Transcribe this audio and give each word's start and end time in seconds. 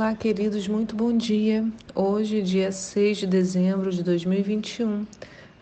Olá, 0.00 0.14
queridos, 0.14 0.68
muito 0.68 0.94
bom 0.94 1.12
dia. 1.16 1.66
Hoje, 1.92 2.40
dia 2.40 2.70
6 2.70 3.18
de 3.18 3.26
dezembro 3.26 3.90
de 3.90 4.00
2021. 4.04 5.04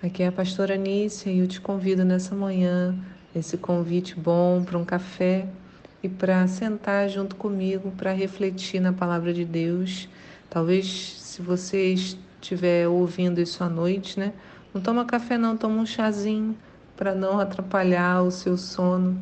Aqui 0.02 0.22
é 0.22 0.26
a 0.26 0.30
pastora 0.30 0.74
Anícia 0.74 1.30
e 1.30 1.38
eu 1.38 1.46
te 1.46 1.58
convido 1.58 2.04
nessa 2.04 2.34
manhã, 2.34 2.94
esse 3.34 3.56
convite 3.56 4.14
bom 4.14 4.62
para 4.62 4.76
um 4.76 4.84
café 4.84 5.48
e 6.02 6.08
para 6.10 6.46
sentar 6.48 7.08
junto 7.08 7.34
comigo 7.34 7.90
para 7.92 8.12
refletir 8.12 8.78
na 8.78 8.92
palavra 8.92 9.32
de 9.32 9.42
Deus. 9.42 10.06
Talvez, 10.50 11.14
se 11.18 11.40
você 11.40 11.94
estiver 11.94 12.86
ouvindo 12.86 13.40
isso 13.40 13.64
à 13.64 13.70
noite, 13.70 14.20
né? 14.20 14.34
Não 14.74 14.82
toma 14.82 15.06
café, 15.06 15.38
não, 15.38 15.56
toma 15.56 15.80
um 15.80 15.86
chazinho 15.86 16.54
para 16.94 17.14
não 17.14 17.40
atrapalhar 17.40 18.20
o 18.22 18.30
seu 18.30 18.58
sono. 18.58 19.18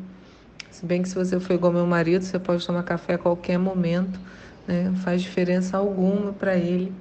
Se 0.69 0.85
bem 0.85 1.01
que 1.01 1.07
se 1.07 1.15
você 1.15 1.39
for 1.39 1.53
igual 1.53 1.71
meu 1.71 1.87
marido, 1.87 2.21
você 2.21 2.37
pode 2.37 2.67
tomar 2.67 2.83
café 2.83 3.13
a 3.13 3.17
qualquer 3.17 3.57
momento 3.57 4.19
né? 4.67 4.83
não 4.85 4.95
faz 4.95 5.21
diferença 5.21 5.77
alguma 5.77 6.33
para 6.33 6.55
ele. 6.55 6.93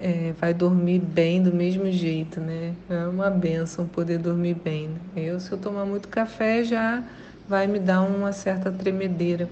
É, 0.00 0.32
vai 0.40 0.54
dormir 0.54 1.00
bem 1.00 1.42
do 1.42 1.52
mesmo 1.52 1.90
jeito, 1.90 2.40
né? 2.40 2.72
É 2.88 3.06
uma 3.06 3.28
benção 3.28 3.86
poder 3.86 4.18
dormir 4.18 4.54
bem. 4.54 4.88
Né? 4.88 4.98
Eu, 5.16 5.40
se 5.40 5.50
eu 5.50 5.58
tomar 5.58 5.84
muito 5.84 6.08
café, 6.08 6.62
já 6.62 7.02
vai 7.48 7.66
me 7.66 7.80
dar 7.80 8.02
uma 8.02 8.30
certa 8.30 8.70
tremedeira. 8.70 9.48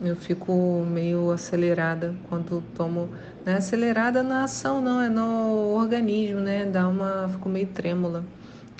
Eu 0.00 0.16
fico 0.16 0.84
meio 0.90 1.30
acelerada 1.30 2.14
quando 2.28 2.62
tomo. 2.76 3.08
Não 3.46 3.52
é 3.52 3.56
acelerada 3.56 4.22
na 4.22 4.44
ação, 4.44 4.80
não, 4.80 5.00
é 5.00 5.08
no 5.08 5.74
organismo, 5.74 6.40
né? 6.40 6.64
Dá 6.64 6.88
uma. 6.88 7.28
Fico 7.28 7.48
meio 7.48 7.68
trêmula 7.68 8.24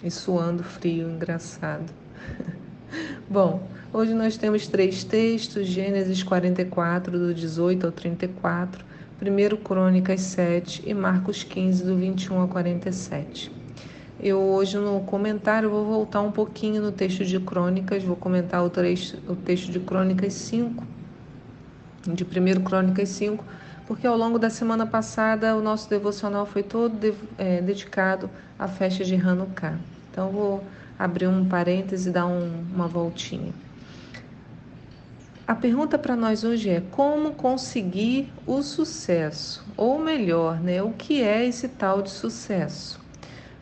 e 0.03 0.11
suando 0.11 0.65
frio, 0.65 1.09
engraçado. 1.09 1.91
Bom, 3.31 3.67
hoje 3.95 4.13
nós 4.13 4.37
temos 4.37 4.67
três 4.67 5.05
textos: 5.05 5.69
Gênesis 5.69 6.23
44, 6.23 7.17
do 7.17 7.33
18 7.33 7.87
ao 7.87 7.93
34, 7.93 8.85
1 9.23 9.57
Crônicas 9.63 10.21
7 10.21 10.83
e 10.85 10.93
Marcos 10.93 11.45
15, 11.45 11.85
do 11.85 11.97
21 11.97 12.41
ao 12.41 12.49
47. 12.49 13.53
Eu 14.21 14.41
hoje 14.41 14.79
no 14.79 15.01
comentário 15.01 15.71
vou 15.71 15.85
voltar 15.85 16.21
um 16.23 16.33
pouquinho 16.33 16.83
no 16.83 16.91
texto 16.91 17.25
de 17.25 17.39
Crônicas, 17.39 18.03
vou 18.03 18.17
comentar 18.17 18.65
o, 18.65 18.71
trecho, 18.71 19.17
o 19.29 19.37
texto 19.37 19.71
de 19.71 19.79
Crônicas 19.79 20.33
5, 20.33 20.85
de 22.13 22.25
1 22.25 22.63
Crônicas 22.65 23.09
5, 23.11 23.45
porque 23.87 24.07
ao 24.07 24.17
longo 24.17 24.39
da 24.39 24.51
semana 24.51 24.87
passada 24.87 25.55
o 25.55 25.63
nosso 25.63 25.89
devocional 25.89 26.47
foi 26.47 26.65
todo 26.65 26.97
de, 26.97 27.15
é, 27.39 27.61
dedicado 27.61 28.29
à 28.59 28.67
festa 28.67 29.05
de 29.05 29.15
Hanukkah. 29.15 29.79
Então 30.11 30.31
vou 30.31 30.65
abrir 30.99 31.29
um 31.29 31.45
parêntese 31.45 32.09
e 32.09 32.13
dar 32.13 32.27
um, 32.27 32.65
uma 32.75 32.89
voltinha. 32.89 33.53
A 35.47 35.55
pergunta 35.55 35.99
para 35.99 36.17
nós 36.17 36.43
hoje 36.43 36.71
é 36.71 36.83
como 36.91 37.33
conseguir 37.33 38.33
o 38.47 38.63
sucesso, 38.63 39.63
ou 39.77 39.99
melhor, 39.99 40.59
né, 40.59 40.83
o 40.83 40.93
que 40.93 41.23
é 41.23 41.45
esse 41.45 41.69
tal 41.69 42.01
de 42.01 42.09
sucesso? 42.09 42.99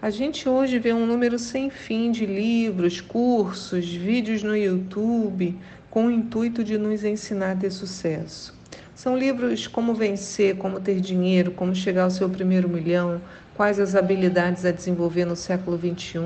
A 0.01 0.09
gente 0.09 0.49
hoje 0.49 0.79
vê 0.79 0.93
um 0.93 1.05
número 1.05 1.41
sem 1.41 1.71
fim 1.71 2.13
de 2.13 2.25
livros, 2.25 3.01
cursos, 3.01 3.85
vídeos 3.93 4.45
no 4.45 4.57
YouTube 4.57 5.59
com 5.91 6.07
o 6.07 6.11
intuito 6.11 6.63
de 6.63 6.79
nos 6.79 7.03
ensinar 7.03 7.51
a 7.51 7.57
ter 7.57 7.73
sucesso. 7.73 8.55
São 8.95 9.19
livros 9.19 9.67
como 9.67 9.93
vencer, 9.93 10.57
como 10.57 10.79
ter 10.79 11.01
dinheiro, 11.01 11.51
como 11.51 11.75
chegar 11.75 12.05
ao 12.05 12.11
seu 12.13 12.31
primeiro 12.31 12.69
milhão, 12.69 13.21
quais 13.57 13.81
as 13.81 13.97
habilidades 13.97 14.65
a 14.65 14.71
desenvolver 14.71 15.25
no 15.25 15.35
século 15.35 15.77
XXI, 15.77 16.21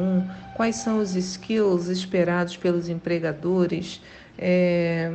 quais 0.53 0.77
são 0.77 0.99
os 0.99 1.17
skills 1.17 1.89
esperados 1.89 2.59
pelos 2.59 2.91
empregadores. 2.91 4.03
É, 4.39 5.11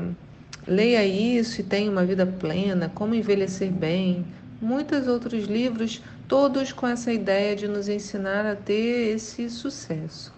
leia 0.71 1.05
isso 1.05 1.59
e 1.59 1.63
tenha 1.63 1.91
uma 1.91 2.05
vida 2.05 2.25
plena, 2.25 2.89
como 2.95 3.13
envelhecer 3.13 3.69
bem. 3.69 4.25
Muitos 4.61 5.07
outros 5.07 5.45
livros, 5.45 6.01
todos 6.27 6.71
com 6.71 6.87
essa 6.87 7.11
ideia 7.11 7.55
de 7.55 7.67
nos 7.67 7.89
ensinar 7.89 8.45
a 8.45 8.55
ter 8.55 9.15
esse 9.15 9.49
sucesso. 9.49 10.33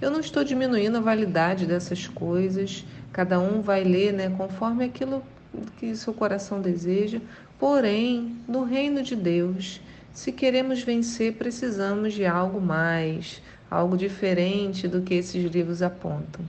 Eu 0.00 0.10
não 0.10 0.20
estou 0.20 0.44
diminuindo 0.44 0.98
a 0.98 1.00
validade 1.00 1.64
dessas 1.64 2.06
coisas, 2.06 2.84
cada 3.12 3.40
um 3.40 3.62
vai 3.62 3.82
ler 3.82 4.12
né, 4.12 4.28
conforme 4.36 4.84
aquilo 4.84 5.22
que 5.78 5.96
seu 5.96 6.12
coração 6.12 6.60
deseja, 6.60 7.20
porém, 7.58 8.36
no 8.46 8.64
reino 8.64 9.02
de 9.02 9.16
Deus, 9.16 9.80
se 10.12 10.32
queremos 10.32 10.82
vencer, 10.82 11.34
precisamos 11.34 12.12
de 12.12 12.26
algo 12.26 12.60
mais, 12.60 13.40
algo 13.70 13.96
diferente 13.96 14.86
do 14.86 15.00
que 15.00 15.14
esses 15.14 15.50
livros 15.50 15.80
apontam. 15.80 16.44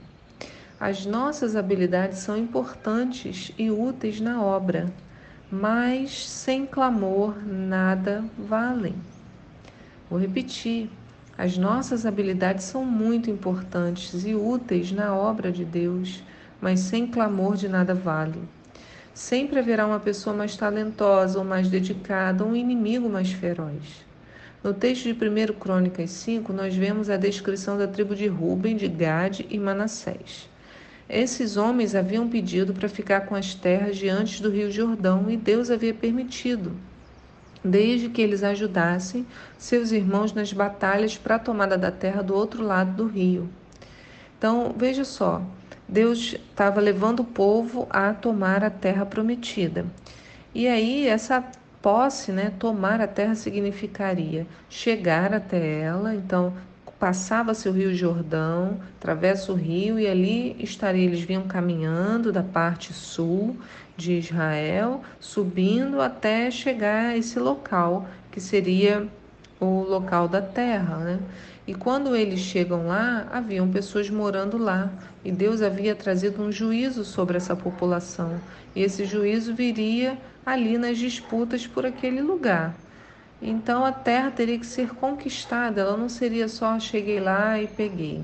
As 0.80 1.04
nossas 1.04 1.56
habilidades 1.56 2.20
são 2.20 2.38
importantes 2.38 3.52
e 3.58 3.70
úteis 3.70 4.18
na 4.18 4.42
obra, 4.42 4.90
mas 5.52 6.26
sem 6.26 6.64
clamor 6.64 7.36
nada 7.46 8.24
valem. 8.38 8.94
Vou 10.08 10.18
repetir. 10.18 10.88
As 11.36 11.58
nossas 11.58 12.06
habilidades 12.06 12.64
são 12.64 12.82
muito 12.82 13.30
importantes 13.30 14.24
e 14.24 14.34
úteis 14.34 14.90
na 14.90 15.14
obra 15.14 15.52
de 15.52 15.66
Deus, 15.66 16.22
mas 16.62 16.80
sem 16.80 17.06
clamor 17.06 17.56
de 17.56 17.68
nada 17.68 17.92
vale. 17.92 18.40
Sempre 19.12 19.58
haverá 19.58 19.86
uma 19.86 20.00
pessoa 20.00 20.34
mais 20.34 20.56
talentosa 20.56 21.38
ou 21.38 21.44
mais 21.44 21.68
dedicada, 21.68 22.42
um 22.42 22.56
inimigo 22.56 23.06
mais 23.06 23.30
feroz. 23.30 24.06
No 24.64 24.72
texto 24.72 25.12
de 25.12 25.12
1 25.12 25.58
Crônicas 25.58 26.10
5, 26.10 26.54
nós 26.54 26.74
vemos 26.74 27.10
a 27.10 27.18
descrição 27.18 27.76
da 27.76 27.86
tribo 27.86 28.14
de 28.14 28.28
Ruben, 28.28 28.78
de 28.78 28.88
Gade 28.88 29.46
e 29.50 29.58
Manassés. 29.58 30.48
Esses 31.12 31.56
homens 31.56 31.96
haviam 31.96 32.28
pedido 32.28 32.72
para 32.72 32.88
ficar 32.88 33.22
com 33.22 33.34
as 33.34 33.52
terras 33.52 33.96
diante 33.96 34.40
do 34.40 34.48
rio 34.48 34.70
Jordão 34.70 35.28
e 35.28 35.36
Deus 35.36 35.68
havia 35.68 35.92
permitido, 35.92 36.70
desde 37.64 38.08
que 38.08 38.22
eles 38.22 38.44
ajudassem 38.44 39.26
seus 39.58 39.90
irmãos 39.90 40.32
nas 40.32 40.52
batalhas 40.52 41.18
para 41.18 41.34
a 41.34 41.38
tomada 41.40 41.76
da 41.76 41.90
terra 41.90 42.22
do 42.22 42.32
outro 42.32 42.62
lado 42.62 42.92
do 42.92 43.06
rio. 43.08 43.50
Então, 44.38 44.72
veja 44.76 45.04
só, 45.04 45.42
Deus 45.88 46.34
estava 46.34 46.80
levando 46.80 47.20
o 47.20 47.24
povo 47.24 47.88
a 47.90 48.14
tomar 48.14 48.62
a 48.62 48.70
terra 48.70 49.04
prometida. 49.04 49.84
E 50.54 50.68
aí, 50.68 51.08
essa 51.08 51.44
posse, 51.82 52.30
né, 52.30 52.52
tomar 52.56 53.00
a 53.00 53.08
terra 53.08 53.34
significaria 53.34 54.46
chegar 54.68 55.34
até 55.34 55.80
ela, 55.80 56.14
então 56.14 56.54
passava-se 57.00 57.66
o 57.66 57.72
rio 57.72 57.94
Jordão, 57.94 58.78
atravessa 58.98 59.50
o 59.50 59.54
rio 59.54 59.98
e 59.98 60.06
ali 60.06 60.54
estaria, 60.60 61.06
eles 61.06 61.22
vinham 61.22 61.48
caminhando 61.48 62.30
da 62.30 62.42
parte 62.42 62.92
sul 62.92 63.56
de 63.96 64.18
Israel, 64.18 65.02
subindo 65.18 66.02
até 66.02 66.50
chegar 66.50 67.06
a 67.06 67.16
esse 67.16 67.38
local, 67.38 68.06
que 68.30 68.38
seria 68.38 69.08
o 69.58 69.82
local 69.82 70.28
da 70.28 70.42
terra, 70.42 70.98
né? 70.98 71.20
E 71.66 71.74
quando 71.74 72.14
eles 72.14 72.40
chegam 72.40 72.86
lá, 72.86 73.26
haviam 73.32 73.70
pessoas 73.70 74.10
morando 74.10 74.58
lá, 74.58 74.90
e 75.24 75.32
Deus 75.32 75.62
havia 75.62 75.94
trazido 75.94 76.42
um 76.42 76.52
juízo 76.52 77.02
sobre 77.04 77.36
essa 77.38 77.56
população. 77.56 78.38
E 78.74 78.82
esse 78.82 79.06
juízo 79.06 79.54
viria 79.54 80.18
ali 80.44 80.76
nas 80.76 80.98
disputas 80.98 81.66
por 81.66 81.86
aquele 81.86 82.20
lugar. 82.20 82.74
Então 83.42 83.84
a 83.84 83.92
terra 83.92 84.30
teria 84.30 84.58
que 84.58 84.66
ser 84.66 84.90
conquistada, 84.94 85.80
ela 85.80 85.96
não 85.96 86.08
seria 86.08 86.46
só 86.46 86.78
cheguei 86.78 87.20
lá 87.20 87.60
e 87.60 87.66
peguei. 87.66 88.22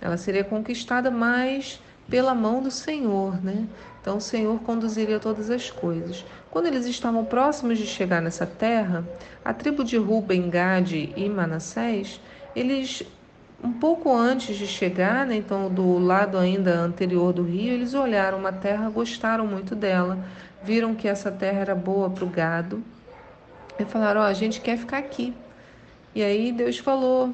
Ela 0.00 0.16
seria 0.16 0.42
conquistada 0.42 1.10
mais 1.10 1.80
pela 2.08 2.34
mão 2.34 2.60
do 2.60 2.70
Senhor, 2.70 3.42
né? 3.44 3.68
Então 4.00 4.16
o 4.16 4.20
Senhor 4.20 4.58
conduziria 4.60 5.20
todas 5.20 5.50
as 5.50 5.70
coisas. 5.70 6.24
Quando 6.50 6.66
eles 6.66 6.84
estavam 6.86 7.24
próximos 7.24 7.78
de 7.78 7.86
chegar 7.86 8.20
nessa 8.20 8.44
terra, 8.44 9.04
a 9.44 9.54
tribo 9.54 9.84
de 9.84 9.96
Ruben, 9.96 10.50
Gade 10.50 11.12
e 11.16 11.28
Manassés 11.28 12.20
eles 12.56 13.04
um 13.62 13.72
pouco 13.72 14.12
antes 14.12 14.56
de 14.56 14.66
chegar, 14.66 15.26
né, 15.26 15.36
então 15.36 15.68
do 15.68 15.98
lado 15.98 16.38
ainda 16.38 16.80
anterior 16.80 17.30
do 17.30 17.42
rio, 17.42 17.74
eles 17.74 17.92
olharam 17.92 18.38
uma 18.38 18.52
terra, 18.52 18.88
gostaram 18.88 19.46
muito 19.46 19.76
dela, 19.76 20.18
viram 20.64 20.94
que 20.94 21.06
essa 21.06 21.30
terra 21.30 21.60
era 21.60 21.74
boa 21.74 22.08
para 22.08 22.24
o 22.24 22.28
gado 22.28 22.82
e 23.82 23.86
falaram: 23.86 24.20
Ó, 24.20 24.24
oh, 24.24 24.26
a 24.26 24.32
gente 24.32 24.60
quer 24.60 24.76
ficar 24.76 24.98
aqui. 24.98 25.34
E 26.12 26.24
aí 26.24 26.50
Deus 26.50 26.78
falou, 26.78 27.32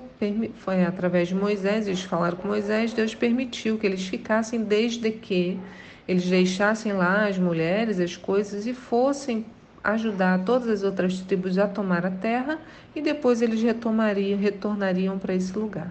foi 0.56 0.84
através 0.84 1.28
de 1.28 1.34
Moisés, 1.34 1.86
eles 1.86 2.02
falaram 2.02 2.36
com 2.36 2.46
Moisés, 2.46 2.92
Deus 2.92 3.14
permitiu 3.14 3.78
que 3.78 3.86
eles 3.86 4.06
ficassem 4.06 4.62
desde 4.62 5.10
que 5.10 5.58
eles 6.06 6.28
deixassem 6.28 6.92
lá 6.92 7.26
as 7.26 7.38
mulheres, 7.38 7.98
as 7.98 8.18
coisas 8.18 8.66
e 8.66 8.74
fossem 8.74 9.46
ajudar 9.82 10.44
todas 10.44 10.68
as 10.68 10.82
outras 10.82 11.20
tribos 11.20 11.56
a 11.56 11.66
tomar 11.66 12.04
a 12.04 12.10
terra 12.10 12.58
e 12.94 13.00
depois 13.00 13.40
eles 13.40 13.62
retomariam, 13.62 14.38
retornariam 14.38 15.18
para 15.18 15.34
esse 15.34 15.56
lugar. 15.58 15.90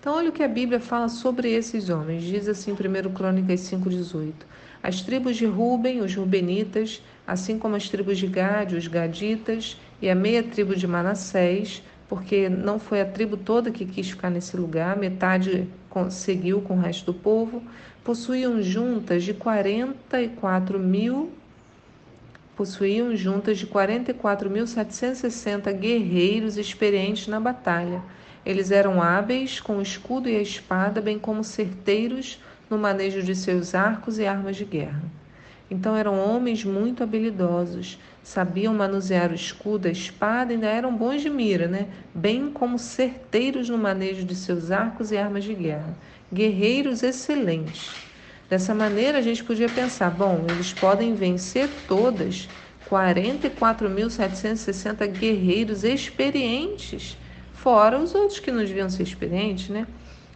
Então, 0.00 0.14
olha 0.16 0.30
o 0.30 0.32
que 0.32 0.42
a 0.42 0.48
Bíblia 0.48 0.80
fala 0.80 1.08
sobre 1.08 1.52
esses 1.52 1.88
homens. 1.88 2.24
Diz 2.24 2.48
assim, 2.48 2.72
1 2.72 3.12
Crônicas 3.12 3.60
5,18: 3.60 4.32
As 4.82 5.02
tribos 5.02 5.36
de 5.36 5.46
Ruben, 5.46 6.00
os 6.00 6.14
Rubenitas, 6.14 7.02
assim 7.28 7.56
como 7.58 7.76
as 7.76 7.90
tribos 7.90 8.16
de 8.16 8.26
Gade, 8.26 8.74
os 8.74 8.88
Gaditas, 8.88 9.76
e 10.00 10.08
a 10.08 10.14
meia 10.14 10.42
tribo 10.42 10.74
de 10.74 10.86
Manassés, 10.86 11.82
porque 12.08 12.48
não 12.48 12.78
foi 12.78 13.02
a 13.02 13.04
tribo 13.04 13.36
toda 13.36 13.70
que 13.70 13.84
quis 13.84 14.08
ficar 14.08 14.30
nesse 14.30 14.56
lugar, 14.56 14.96
metade 14.96 15.68
seguiu 16.10 16.62
com 16.62 16.78
o 16.78 16.80
resto 16.80 17.12
do 17.12 17.14
povo, 17.14 17.62
possuíam 18.02 18.62
juntas 18.62 19.24
de 19.24 19.34
44 19.34 20.78
mil 20.78 21.30
possuíam 22.56 23.14
juntas 23.14 23.58
de 23.58 23.66
44.760 23.68 25.70
guerreiros 25.78 26.56
experientes 26.58 27.28
na 27.28 27.38
batalha. 27.38 28.02
Eles 28.44 28.72
eram 28.72 29.00
hábeis 29.00 29.60
com 29.60 29.76
o 29.76 29.82
escudo 29.82 30.28
e 30.28 30.36
a 30.36 30.42
espada, 30.42 31.00
bem 31.00 31.20
como 31.20 31.44
certeiros 31.44 32.42
no 32.68 32.76
manejo 32.76 33.22
de 33.22 33.36
seus 33.36 33.76
arcos 33.76 34.18
e 34.18 34.26
armas 34.26 34.56
de 34.56 34.64
guerra. 34.64 35.17
Então 35.70 35.94
eram 35.94 36.18
homens 36.18 36.64
muito 36.64 37.02
habilidosos, 37.02 38.00
sabiam 38.22 38.72
manusear 38.74 39.30
o 39.30 39.34
escudo, 39.34 39.86
a 39.86 39.90
espada, 39.90 40.50
ainda 40.52 40.66
eram 40.66 40.96
bons 40.96 41.20
de 41.20 41.28
mira, 41.28 41.68
né? 41.68 41.88
Bem 42.14 42.50
como 42.50 42.78
certeiros 42.78 43.68
no 43.68 43.76
manejo 43.76 44.24
de 44.24 44.34
seus 44.34 44.70
arcos 44.70 45.12
e 45.12 45.18
armas 45.18 45.44
de 45.44 45.54
guerra. 45.54 45.98
Guerreiros 46.32 47.02
excelentes. 47.02 48.02
Dessa 48.48 48.74
maneira 48.74 49.18
a 49.18 49.22
gente 49.22 49.44
podia 49.44 49.68
pensar, 49.68 50.10
bom, 50.10 50.48
eles 50.48 50.72
podem 50.72 51.14
vencer 51.14 51.84
todas 51.86 52.48
44.760 52.84 55.06
guerreiros 55.06 55.84
experientes, 55.84 57.18
fora 57.52 57.98
os 58.00 58.14
outros 58.14 58.40
que 58.40 58.50
não 58.50 58.64
deviam 58.64 58.88
ser 58.88 59.02
experientes, 59.02 59.68
né? 59.68 59.86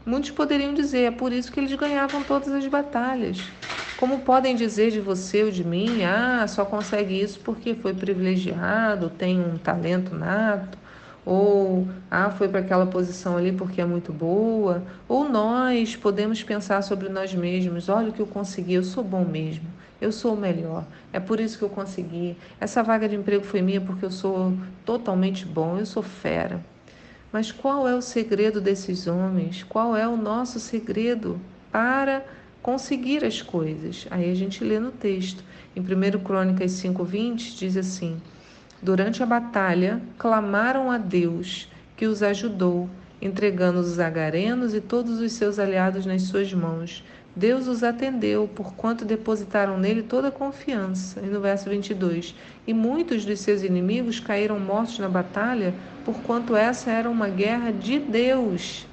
Muitos 0.04 0.30
poderiam 0.32 0.74
dizer, 0.74 1.04
é 1.04 1.10
por 1.10 1.32
isso 1.32 1.52
que 1.52 1.60
eles 1.60 1.72
ganhavam 1.74 2.22
todas 2.24 2.48
as 2.52 2.66
batalhas. 2.66 3.52
Como 3.96 4.20
podem 4.22 4.56
dizer 4.56 4.90
de 4.90 5.00
você 5.00 5.44
ou 5.44 5.50
de 5.50 5.62
mim, 5.64 6.02
ah, 6.02 6.46
só 6.48 6.64
consegue 6.64 7.20
isso 7.20 7.38
porque 7.40 7.74
foi 7.74 7.94
privilegiado, 7.94 9.10
tem 9.10 9.38
um 9.40 9.58
talento 9.58 10.12
nato, 10.14 10.76
ou 11.24 11.88
ah, 12.10 12.30
foi 12.32 12.48
para 12.48 12.60
aquela 12.60 12.86
posição 12.86 13.36
ali 13.36 13.52
porque 13.52 13.80
é 13.80 13.84
muito 13.84 14.12
boa, 14.12 14.84
ou 15.06 15.28
nós 15.28 15.94
podemos 15.94 16.42
pensar 16.42 16.82
sobre 16.82 17.08
nós 17.08 17.32
mesmos, 17.32 17.88
olha 17.88 18.08
o 18.10 18.12
que 18.12 18.20
eu 18.20 18.26
consegui, 18.26 18.74
eu 18.74 18.82
sou 18.82 19.04
bom 19.04 19.24
mesmo, 19.24 19.72
eu 20.00 20.10
sou 20.10 20.34
o 20.34 20.36
melhor, 20.36 20.84
é 21.12 21.20
por 21.20 21.38
isso 21.38 21.56
que 21.58 21.64
eu 21.64 21.70
consegui. 21.70 22.36
Essa 22.58 22.82
vaga 22.82 23.08
de 23.08 23.14
emprego 23.14 23.44
foi 23.44 23.62
minha 23.62 23.80
porque 23.80 24.04
eu 24.04 24.10
sou 24.10 24.58
totalmente 24.84 25.46
bom, 25.46 25.78
eu 25.78 25.86
sou 25.86 26.02
fera. 26.02 26.71
Mas 27.32 27.50
qual 27.50 27.88
é 27.88 27.94
o 27.94 28.02
segredo 28.02 28.60
desses 28.60 29.06
homens? 29.06 29.62
Qual 29.62 29.96
é 29.96 30.06
o 30.06 30.16
nosso 30.16 30.60
segredo 30.60 31.40
para 31.70 32.22
conseguir 32.62 33.24
as 33.24 33.42
coisas. 33.42 34.06
Aí 34.10 34.30
a 34.30 34.34
gente 34.34 34.62
lê 34.62 34.78
no 34.78 34.92
texto. 34.92 35.42
Em 35.74 35.80
1 35.80 36.20
Crônicas 36.22 36.70
5:20 36.72 37.58
diz 37.58 37.76
assim: 37.76 38.20
Durante 38.80 39.22
a 39.22 39.26
batalha, 39.26 40.00
clamaram 40.16 40.90
a 40.90 40.96
Deus, 40.96 41.68
que 41.96 42.06
os 42.06 42.22
ajudou, 42.22 42.88
entregando 43.20 43.80
os 43.80 43.98
agarenos 43.98 44.74
e 44.74 44.80
todos 44.80 45.20
os 45.20 45.32
seus 45.32 45.58
aliados 45.58 46.06
nas 46.06 46.22
suas 46.22 46.52
mãos. 46.54 47.04
Deus 47.34 47.66
os 47.66 47.82
atendeu, 47.82 48.46
porquanto 48.54 49.06
depositaram 49.06 49.78
nele 49.78 50.02
toda 50.02 50.28
a 50.28 50.32
confiança. 50.32 51.18
E 51.20 51.26
no 51.26 51.40
verso 51.40 51.70
22, 51.70 52.34
e 52.66 52.74
muitos 52.74 53.24
dos 53.24 53.40
seus 53.40 53.62
inimigos 53.62 54.20
caíram 54.20 54.60
mortos 54.60 54.98
na 54.98 55.08
batalha, 55.08 55.74
porquanto 56.04 56.56
essa 56.56 56.90
era 56.90 57.08
uma 57.08 57.28
guerra 57.28 57.72
de 57.72 57.98
Deus. 57.98 58.86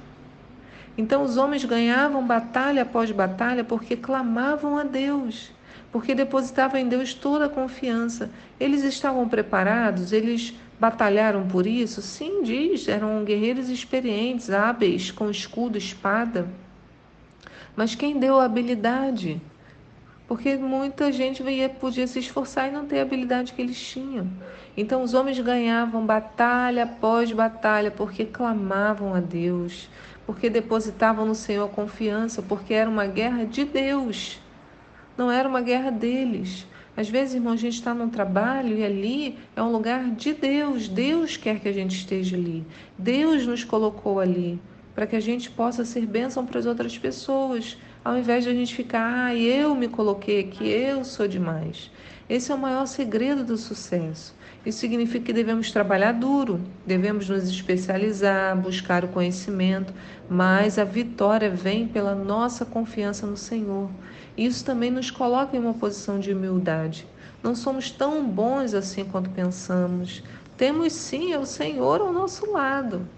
Então 0.96 1.22
os 1.22 1.36
homens 1.36 1.64
ganhavam 1.64 2.26
batalha 2.26 2.82
após 2.82 3.10
batalha 3.10 3.64
porque 3.64 3.96
clamavam 3.96 4.76
a 4.76 4.84
Deus, 4.84 5.50
porque 5.90 6.14
depositavam 6.14 6.78
em 6.80 6.88
Deus 6.88 7.14
toda 7.14 7.46
a 7.46 7.48
confiança. 7.48 8.30
Eles 8.58 8.82
estavam 8.84 9.28
preparados, 9.28 10.12
eles 10.12 10.54
batalharam 10.78 11.46
por 11.46 11.66
isso? 11.66 12.00
Sim, 12.02 12.42
diz, 12.42 12.88
eram 12.88 13.24
guerreiros 13.24 13.68
experientes, 13.68 14.50
hábeis, 14.50 15.10
com 15.10 15.30
escudo, 15.30 15.78
espada. 15.78 16.48
Mas 17.76 17.94
quem 17.94 18.18
deu 18.18 18.40
a 18.40 18.44
habilidade? 18.44 19.40
Porque 20.30 20.54
muita 20.54 21.10
gente 21.10 21.42
podia 21.80 22.06
se 22.06 22.20
esforçar 22.20 22.68
e 22.68 22.70
não 22.70 22.86
ter 22.86 23.00
a 23.00 23.02
habilidade 23.02 23.52
que 23.52 23.60
eles 23.60 23.76
tinham. 23.76 24.28
Então 24.76 25.02
os 25.02 25.12
homens 25.12 25.40
ganhavam 25.40 26.06
batalha 26.06 26.84
após 26.84 27.32
batalha 27.32 27.90
porque 27.90 28.24
clamavam 28.24 29.12
a 29.12 29.18
Deus, 29.18 29.90
porque 30.24 30.48
depositavam 30.48 31.26
no 31.26 31.34
Senhor 31.34 31.68
confiança, 31.70 32.40
porque 32.40 32.72
era 32.72 32.88
uma 32.88 33.08
guerra 33.08 33.44
de 33.44 33.64
Deus, 33.64 34.38
não 35.18 35.32
era 35.32 35.48
uma 35.48 35.60
guerra 35.60 35.90
deles. 35.90 36.64
Às 36.96 37.08
vezes, 37.08 37.34
irmão, 37.34 37.54
a 37.54 37.56
gente 37.56 37.74
está 37.74 37.92
num 37.92 38.08
trabalho 38.08 38.78
e 38.78 38.84
ali 38.84 39.36
é 39.56 39.62
um 39.64 39.72
lugar 39.72 40.10
de 40.10 40.32
Deus. 40.32 40.86
Deus 40.86 41.36
quer 41.36 41.58
que 41.58 41.68
a 41.68 41.72
gente 41.72 41.96
esteja 41.96 42.36
ali. 42.36 42.64
Deus 42.96 43.44
nos 43.48 43.64
colocou 43.64 44.20
ali 44.20 44.60
para 44.94 45.08
que 45.08 45.16
a 45.16 45.20
gente 45.20 45.50
possa 45.50 45.84
ser 45.84 46.06
bênção 46.06 46.46
para 46.46 46.60
as 46.60 46.66
outras 46.66 46.96
pessoas, 46.96 47.76
ao 48.04 48.16
invés 48.16 48.44
de 48.44 48.50
a 48.50 48.54
gente 48.54 48.74
ficar, 48.74 49.26
ah, 49.26 49.34
eu 49.34 49.74
me 49.74 49.88
coloquei 49.88 50.40
aqui, 50.40 50.68
eu 50.68 51.04
sou 51.04 51.28
demais. 51.28 51.90
Esse 52.28 52.50
é 52.52 52.54
o 52.54 52.58
maior 52.58 52.86
segredo 52.86 53.44
do 53.44 53.56
sucesso. 53.56 54.34
Isso 54.64 54.78
significa 54.78 55.26
que 55.26 55.32
devemos 55.32 55.70
trabalhar 55.70 56.12
duro, 56.12 56.60
devemos 56.86 57.28
nos 57.28 57.48
especializar, 57.48 58.56
buscar 58.56 59.04
o 59.04 59.08
conhecimento, 59.08 59.92
mas 60.28 60.78
a 60.78 60.84
vitória 60.84 61.50
vem 61.50 61.88
pela 61.88 62.14
nossa 62.14 62.64
confiança 62.64 63.26
no 63.26 63.36
Senhor. 63.36 63.90
Isso 64.36 64.64
também 64.64 64.90
nos 64.90 65.10
coloca 65.10 65.56
em 65.56 65.60
uma 65.60 65.74
posição 65.74 66.20
de 66.20 66.32
humildade. 66.32 67.06
Não 67.42 67.54
somos 67.54 67.90
tão 67.90 68.24
bons 68.24 68.74
assim 68.74 69.04
quanto 69.04 69.30
pensamos. 69.30 70.22
Temos 70.56 70.92
sim 70.92 71.34
o 71.36 71.46
Senhor 71.46 72.00
ao 72.00 72.12
nosso 72.12 72.50
lado. 72.50 73.08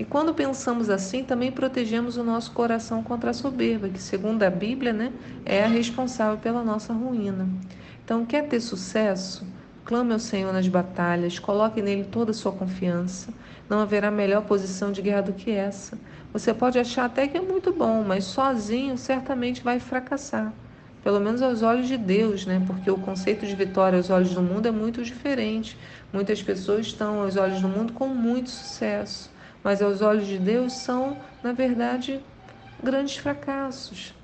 E 0.00 0.04
quando 0.06 0.32
pensamos 0.32 0.88
assim, 0.88 1.22
também 1.22 1.52
protegemos 1.52 2.16
o 2.16 2.24
nosso 2.24 2.52
coração 2.52 3.02
contra 3.02 3.32
a 3.32 3.34
soberba, 3.34 3.86
que, 3.86 4.00
segundo 4.00 4.42
a 4.42 4.48
Bíblia, 4.48 4.94
né, 4.94 5.12
é 5.44 5.62
a 5.62 5.68
responsável 5.68 6.38
pela 6.38 6.64
nossa 6.64 6.90
ruína. 6.94 7.46
Então, 8.02 8.24
quer 8.24 8.48
ter 8.48 8.60
sucesso? 8.60 9.46
Clame 9.84 10.14
ao 10.14 10.18
Senhor 10.18 10.54
nas 10.54 10.66
batalhas, 10.66 11.38
coloque 11.38 11.82
nele 11.82 12.04
toda 12.04 12.30
a 12.30 12.34
sua 12.34 12.50
confiança. 12.50 13.30
Não 13.68 13.78
haverá 13.78 14.10
melhor 14.10 14.40
posição 14.44 14.90
de 14.90 15.02
guerra 15.02 15.20
do 15.20 15.32
que 15.34 15.50
essa. 15.50 15.98
Você 16.32 16.54
pode 16.54 16.78
achar 16.78 17.04
até 17.04 17.28
que 17.28 17.36
é 17.36 17.42
muito 17.42 17.70
bom, 17.70 18.02
mas 18.02 18.24
sozinho 18.24 18.96
certamente 18.96 19.62
vai 19.62 19.78
fracassar. 19.78 20.50
Pelo 21.04 21.20
menos 21.20 21.42
aos 21.42 21.62
olhos 21.62 21.86
de 21.86 21.98
Deus, 21.98 22.46
né? 22.46 22.62
Porque 22.66 22.90
o 22.90 22.96
conceito 22.96 23.46
de 23.46 23.54
vitória 23.54 23.98
aos 23.98 24.08
olhos 24.08 24.32
do 24.32 24.40
mundo 24.40 24.64
é 24.64 24.70
muito 24.70 25.02
diferente. 25.02 25.76
Muitas 26.10 26.42
pessoas 26.42 26.86
estão 26.86 27.20
aos 27.20 27.36
olhos 27.36 27.60
do 27.60 27.68
mundo 27.68 27.92
com 27.92 28.08
muito 28.08 28.48
sucesso, 28.48 29.30
mas 29.62 29.82
aos 29.82 30.02
olhos 30.02 30.26
de 30.26 30.38
Deus 30.38 30.72
são, 30.72 31.16
na 31.42 31.52
verdade, 31.52 32.20
grandes 32.82 33.16
fracassos. 33.16 34.14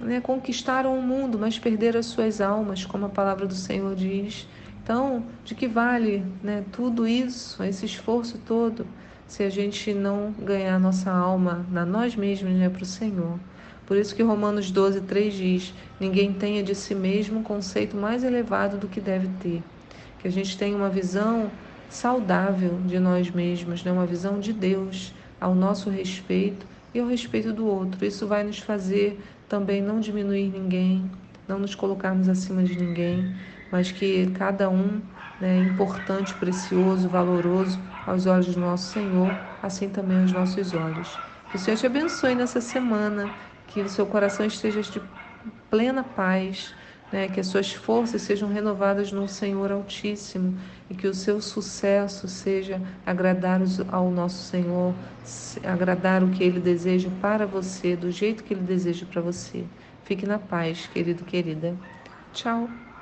Né? 0.00 0.20
Conquistaram 0.20 0.98
o 0.98 1.02
mundo, 1.02 1.38
mas 1.38 1.58
perderam 1.58 2.00
as 2.00 2.06
suas 2.06 2.40
almas, 2.40 2.84
como 2.84 3.06
a 3.06 3.08
palavra 3.08 3.46
do 3.46 3.54
Senhor 3.54 3.94
diz. 3.94 4.48
Então, 4.82 5.24
de 5.44 5.54
que 5.54 5.66
vale 5.66 6.24
né, 6.42 6.64
tudo 6.72 7.06
isso, 7.06 7.62
esse 7.62 7.86
esforço 7.86 8.38
todo, 8.38 8.86
se 9.26 9.42
a 9.42 9.48
gente 9.48 9.94
não 9.94 10.32
ganhar 10.32 10.78
nossa 10.78 11.10
alma 11.10 11.64
na 11.70 11.86
nós 11.86 12.14
mesmos, 12.14 12.52
né, 12.52 12.68
para 12.68 12.82
o 12.82 12.86
Senhor? 12.86 13.38
Por 13.86 13.96
isso 13.96 14.14
que 14.14 14.22
Romanos 14.22 14.70
12, 14.70 15.02
3 15.02 15.34
diz: 15.34 15.74
Ninguém 16.00 16.32
tenha 16.32 16.62
de 16.62 16.74
si 16.74 16.94
mesmo 16.94 17.40
um 17.40 17.42
conceito 17.42 17.96
mais 17.96 18.24
elevado 18.24 18.78
do 18.78 18.88
que 18.88 19.00
deve 19.00 19.28
ter. 19.40 19.62
Que 20.18 20.28
a 20.28 20.30
gente 20.30 20.56
tenha 20.56 20.76
uma 20.76 20.88
visão 20.88 21.50
saudável 21.88 22.80
de 22.86 22.98
nós 22.98 23.30
mesmos, 23.30 23.84
né? 23.84 23.92
uma 23.92 24.06
visão 24.06 24.40
de 24.40 24.52
Deus 24.52 25.14
ao 25.40 25.54
nosso 25.54 25.90
respeito 25.90 26.66
e 26.92 27.00
ao 27.00 27.06
respeito 27.06 27.52
do 27.52 27.66
outro. 27.66 28.04
Isso 28.04 28.26
vai 28.26 28.44
nos 28.44 28.58
fazer 28.58 29.20
também 29.48 29.82
não 29.82 30.00
diminuir 30.00 30.50
ninguém, 30.50 31.10
não 31.46 31.58
nos 31.58 31.74
colocarmos 31.74 32.28
acima 32.28 32.62
de 32.62 32.78
ninguém, 32.78 33.34
mas 33.70 33.90
que 33.92 34.30
cada 34.32 34.68
um 34.70 35.00
né, 35.40 35.58
importante, 35.58 36.34
precioso, 36.34 37.08
valoroso 37.08 37.78
aos 38.06 38.26
olhos 38.26 38.54
do 38.54 38.60
nosso 38.60 38.92
Senhor, 38.92 39.36
assim 39.62 39.88
também 39.88 40.20
aos 40.20 40.32
nossos 40.32 40.72
olhos. 40.72 41.18
Que 41.50 41.56
o 41.56 41.58
Senhor 41.58 41.76
te 41.76 41.86
abençoe 41.86 42.34
nessa 42.34 42.60
semana, 42.60 43.30
que 43.66 43.80
o 43.80 43.88
seu 43.88 44.06
coração 44.06 44.46
esteja 44.46 44.80
de 44.82 45.00
plena 45.70 46.04
paz, 46.04 46.74
né, 47.14 47.28
que 47.28 47.38
as 47.38 47.46
suas 47.46 47.72
forças 47.72 48.22
sejam 48.22 48.48
renovadas 48.48 49.12
no 49.12 49.28
Senhor 49.28 49.70
Altíssimo 49.70 50.58
e 50.90 50.96
que 50.96 51.06
o 51.06 51.14
seu 51.14 51.40
sucesso 51.40 52.26
seja 52.26 52.82
agradar 53.06 53.60
ao 53.86 54.10
nosso 54.10 54.42
Senhor, 54.42 54.98
agradar 55.62 56.24
o 56.24 56.30
que 56.30 56.42
Ele 56.42 56.58
deseja 56.58 57.12
para 57.12 57.46
você, 57.46 57.94
do 57.96 58.10
jeito 58.10 58.42
que 58.42 58.52
Ele 58.52 58.64
deseja 58.64 59.06
para 59.06 59.22
você. 59.22 59.70
Fique 60.02 60.26
na 60.26 60.40
paz, 60.40 60.88
querido, 60.88 61.24
querida. 61.24 61.78
Tchau. 62.32 62.93